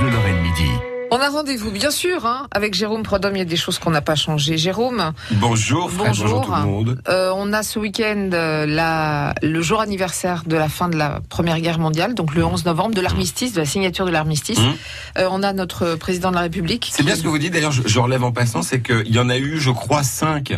[0.00, 0.70] Bleu Lorraine Midi.
[1.12, 3.36] On a rendez-vous, bien sûr, hein, avec Jérôme Prodhomme.
[3.36, 4.58] Il y a des choses qu'on n'a pas changées.
[4.58, 7.00] Jérôme, Bonjour, Fred, bonjour, tout le monde.
[7.08, 11.20] euh, on a ce week-end euh, la, le jour anniversaire de la fin de la
[11.28, 14.58] Première Guerre mondiale, donc le 11 novembre, de l'armistice, de la signature de l'armistice.
[14.58, 14.72] Mmh.
[15.18, 16.88] Euh, on a notre président de la République.
[16.90, 19.14] C'est qui- bien ce que vous dites, d'ailleurs, je, je relève en passant, c'est qu'il
[19.14, 20.54] y en a eu, je crois, cinq.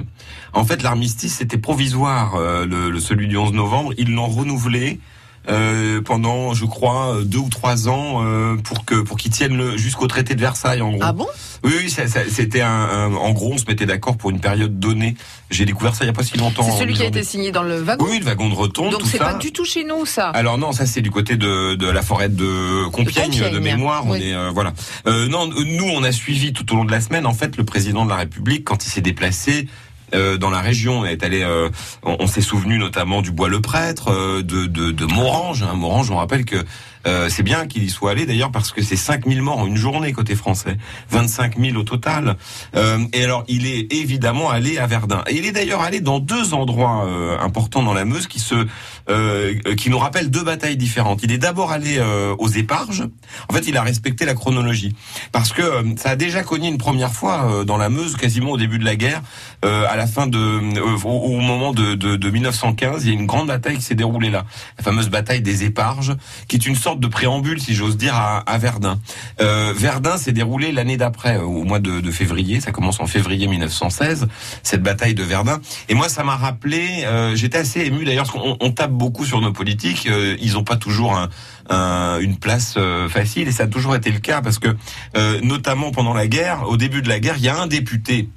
[0.54, 3.92] En fait, l'armistice, c'était provisoire, le, le- celui du 11 novembre.
[3.98, 4.98] Ils l'ont renouvelé
[5.48, 9.76] euh, pendant, je crois, euh, deux ou trois ans euh, pour que pour qu'ils tiennent
[9.76, 11.00] jusqu'au traité de Versailles, en gros.
[11.02, 11.26] Ah bon?
[11.64, 14.40] Oui, oui, ça- ça- c'était un, un- En gros, on se mettait d'accord pour une
[14.40, 15.16] période donnée.
[15.50, 16.62] J'ai découvert ça il y a pas si longtemps.
[16.62, 18.04] C'est celui qui a été signé dans le wagon?
[18.08, 19.24] Oui, le wagon de Rotonde, donc tout c'est ça.
[19.24, 20.28] pas du tout chez nous, ça?
[20.28, 23.58] Alors non, ça c'est du côté de, de la forêt de Compiègne, de, Compiègne.
[23.60, 24.04] mémoire.
[24.06, 24.72] On est euh, voilà.
[25.06, 27.26] Non, nous on a suivi tout au long de la semaine.
[27.26, 29.66] En fait, le président de la République, quand il s'est déplacé.
[30.14, 31.68] Euh, dans la région, on est allé, euh,
[32.02, 35.62] on, on s'est souvenu notamment du Bois le Prêtre, euh, de, de, de Morange.
[35.62, 35.74] Hein.
[35.74, 36.64] Morange, on rappelle que
[37.06, 39.76] euh, c'est bien qu'il y soit allé d'ailleurs parce que c'est 5000 morts en une
[39.76, 40.76] journée côté français,
[41.10, 42.36] 25 000 au total.
[42.76, 45.22] Euh, et alors, il est évidemment allé à Verdun.
[45.26, 48.66] Et il est d'ailleurs allé dans deux endroits euh, importants dans la Meuse qui se,
[49.76, 51.20] qui nous rappellent deux batailles différentes.
[51.22, 51.98] Il est d'abord allé
[52.38, 53.04] aux Éparges.
[53.48, 54.94] En fait, il a respecté la chronologie
[55.32, 55.62] parce que
[55.96, 58.96] ça a déjà cogné une première fois dans la Meuse, quasiment au début de la
[58.96, 59.22] guerre,
[59.62, 63.04] à la fin de, euh, au, moment de, de, de 1915.
[63.04, 64.44] Il y a une grande bataille qui s'est déroulée là,
[64.78, 66.14] la fameuse bataille des Éparges,
[66.46, 69.00] qui est une sorte de préambule, si j'ose dire, à, Verdun.
[69.40, 72.60] Euh, Verdun s'est déroulé l'année d'après, euh, au mois de, février.
[72.60, 74.28] Ça commence en février 1916,
[74.62, 75.60] cette bataille de Verdun.
[75.88, 77.04] Et moi, ça m'a rappelé.
[77.34, 80.08] J'étais assez ému d'ailleurs, parce qu'on on tape beaucoup sur nos politiques.
[80.40, 81.28] ils n'ont pas toujours un,
[81.68, 84.74] un- une place facile, et ça a toujours été le cas, parce que
[85.42, 88.28] notamment pendant la guerre, au début de la guerre, il y a un député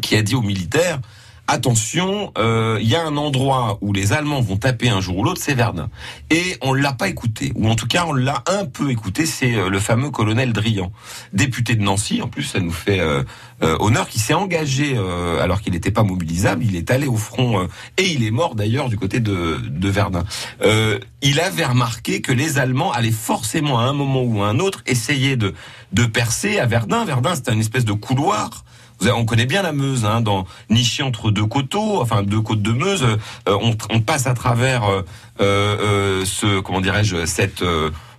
[0.00, 1.00] qui a dit aux militaires.
[1.48, 5.24] Attention, euh, il y a un endroit où les Allemands vont taper un jour ou
[5.24, 5.90] l'autre, c'est Verdun.
[6.30, 9.26] Et on l'a pas écouté, ou en tout cas on l'a un peu écouté.
[9.26, 10.92] C'est euh, le fameux colonel Drian,
[11.32, 12.22] député de Nancy.
[12.22, 13.24] En plus, ça nous fait euh,
[13.62, 16.64] euh, honneur, qui s'est engagé euh, alors qu'il n'était pas mobilisable.
[16.64, 17.66] Il est allé au front euh,
[17.98, 20.22] et il est mort d'ailleurs du côté de, de Verdun.
[20.62, 24.60] Euh, il avait remarqué que les Allemands allaient forcément à un moment ou à un
[24.60, 25.54] autre essayer de
[25.92, 27.04] de percer à Verdun.
[27.04, 28.64] Verdun, c'était une espèce de couloir.
[29.10, 32.72] On connaît bien la Meuse, hein, dans niché entre deux coteaux, enfin deux côtes de
[32.72, 33.02] Meuse.
[33.02, 35.02] euh, on, on passe à travers euh,
[35.40, 37.64] euh, ce, comment dirais-je, cette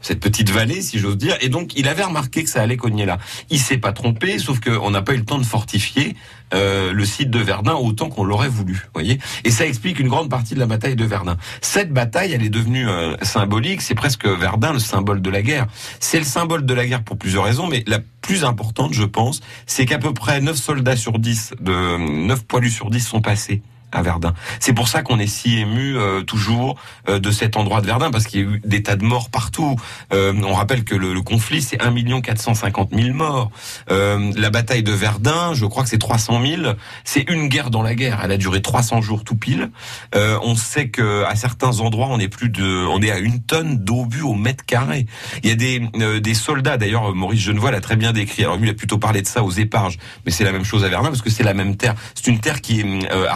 [0.03, 1.36] cette petite vallée, si j'ose dire.
[1.41, 3.18] Et donc, il avait remarqué que ça allait cogner là.
[3.50, 6.16] Il s'est pas trompé, sauf qu'on n'a pas eu le temps de fortifier
[6.53, 8.86] euh, le site de Verdun autant qu'on l'aurait voulu.
[8.94, 9.18] Voyez.
[9.44, 11.38] Et ça explique une grande partie de la bataille de Verdun.
[11.62, 13.81] Cette bataille, elle est devenue euh, symbolique.
[13.81, 15.68] C'est presque Verdun le symbole de la guerre.
[16.00, 19.42] C'est le symbole de la guerre pour plusieurs raisons, mais la plus importante, je pense,
[19.66, 23.62] c'est qu'à peu près 9 soldats sur 10, de 9 poilus sur 10 sont passés
[23.94, 24.34] à Verdun.
[24.59, 26.78] C'est pour ça qu'on est si ému euh, toujours
[27.08, 29.30] euh, de cet endroit de Verdun parce qu'il y a eu des tas de morts
[29.30, 29.76] partout.
[30.14, 33.52] Euh, on rappelle que le, le conflit c'est 1 450 000 morts.
[33.90, 36.62] Euh, la bataille de Verdun, je crois que c'est 300 000.
[37.04, 38.22] C'est une guerre dans la guerre.
[38.24, 39.70] Elle a duré 300 jours tout pile.
[40.16, 43.42] Euh, on sait que à certains endroits on est plus de, on est à une
[43.42, 45.06] tonne d'obus au mètre carré.
[45.44, 47.14] Il y a des euh, des soldats d'ailleurs.
[47.14, 48.44] Maurice Genevoix l'a très bien décrit.
[48.44, 50.84] Alors lui il a plutôt parlé de ça aux éparges, mais c'est la même chose
[50.84, 51.96] à Verdun parce que c'est la même terre.
[52.16, 53.28] C'est une terre qui est euh,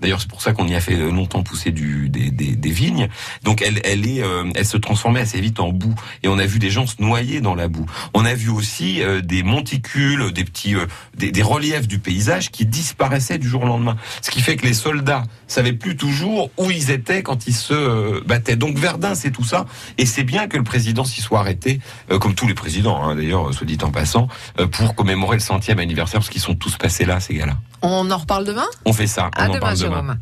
[0.00, 3.08] D'ailleurs, c'est pour ça qu'on y a fait longtemps pousser du, des, des, des vignes.
[3.42, 5.94] Donc, elle, elle est, euh, elle se transformait assez vite en boue.
[6.22, 7.86] Et on a vu des gens se noyer dans la boue.
[8.14, 10.86] On a vu aussi euh, des monticules, des petits, euh,
[11.16, 13.96] des, des reliefs du paysage qui disparaissaient du jour au lendemain.
[14.22, 17.74] Ce qui fait que les soldats savaient plus toujours où ils étaient quand ils se
[17.74, 18.56] euh, battaient.
[18.56, 19.66] Donc, Verdun, c'est tout ça.
[19.98, 21.80] Et c'est bien que le président s'y soit arrêté,
[22.10, 25.42] euh, comme tous les présidents, hein, d'ailleurs, soit dit en passant, euh, pour commémorer le
[25.42, 27.56] centième anniversaire, parce qu'ils sont tous passés là, ces gars-là.
[27.82, 28.66] On en reparle demain?
[28.84, 29.29] On fait ça.
[29.36, 29.90] On À en demain, parle demain.
[29.94, 30.18] Jérôme.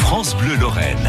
[0.00, 1.08] France Bleu Lorraine.